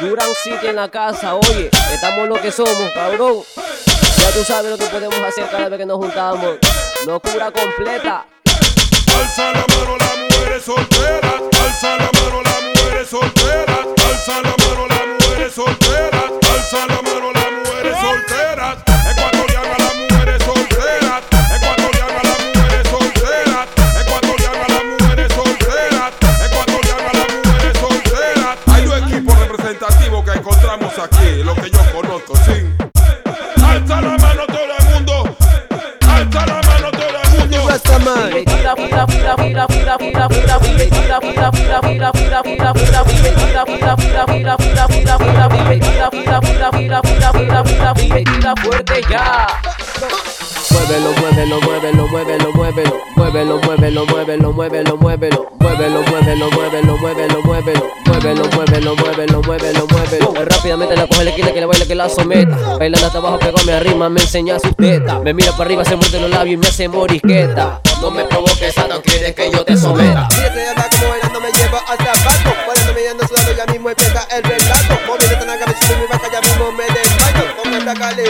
[0.00, 3.42] Duran City en la casa, oye, estamos lo que somos, cabrón.
[3.56, 6.58] Ya tú sabes lo que podemos hacer cada vez que nos juntamos.
[7.06, 8.26] Locura completa.
[30.76, 32.36] cantamos aquí lo que yo conozco.
[32.44, 32.66] Sí.
[33.64, 35.36] Alza la mano todo el mundo.
[36.08, 37.68] Alza la mano todo el mundo.
[48.62, 49.65] Fuerte ya.
[50.76, 53.00] Muévelo, muévelo, muévelo, muévelo, muévelo.
[53.16, 55.46] Muévelo, muévelo, muévelo, muévelo, muévelo.
[55.58, 57.90] Muévelo, muévelo, muévelo, muévelo, muévelo.
[58.06, 60.34] Muévelo, muévelo, muévelo, muévelo, muévelo.
[60.36, 62.76] Eh, rápidamente la coge la esquina que la baile que la someta.
[62.78, 65.18] Bailando hasta abajo, pegó mi arrima, me enseña su teta.
[65.20, 67.80] Me mira para arriba, se muerde los labios y me hace morisqueta.
[68.02, 70.28] No me provoques, no quieres que yo te someta.
[70.30, 72.54] Fíjate acá como bailando me lleva al zapato.
[72.66, 74.98] Cuando me ando sudando, ya mismo empieza el relato.
[75.06, 76.06] Moviéndote en la cabeza, mi
[78.06, 78.22] el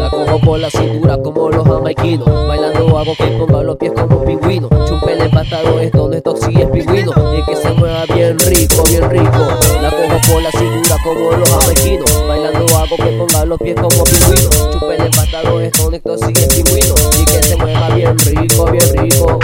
[0.00, 2.26] La cojo por la cintura como los jamaiquinos.
[2.48, 4.68] Bailando hago que ponga los pies como pingüino.
[4.84, 7.12] Chumpele empatado esto, no es toxi, es pingüino.
[7.36, 9.46] Y que se mueva bien rico, bien rico.
[9.80, 12.26] La cojo por la cintura como los jamaiquinos.
[12.26, 14.50] Bailando hago que ponga los pies como pingüino.
[14.72, 16.94] Chumpele empatado esto, no es toxi, es pingüino.
[17.16, 19.38] Y que se mueva bien rico, bien rico.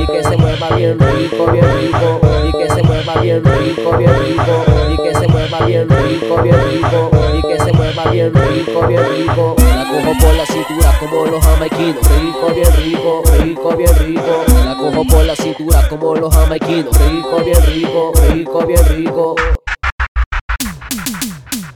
[0.00, 2.20] Y que se mueva bien rico, bien rico.
[2.44, 4.64] Y que se mueva bien rico, bien rico.
[4.90, 7.10] Y que se bien rico, bien rico.
[7.34, 9.56] Y que se mueva bien rico, bien rico.
[9.58, 12.08] La cojo por la cintura como los jamaiquinos.
[12.20, 14.44] Rico, bien rico, rico, bien rico.
[14.64, 16.96] La cojo por la cintura como los jamaiquinos.
[17.10, 19.34] Rico, bien rico, rico, bien rico.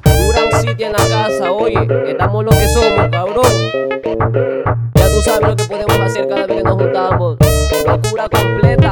[0.05, 3.53] Duran City en la casa, oye, estamos lo que somos, cabrón.
[4.95, 7.37] Ya tú sabes lo que podemos hacer cada vez que nos juntamos.
[7.87, 8.84] Locura completa.